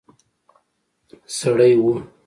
سړی 1.37 1.71
وو. 1.81 1.93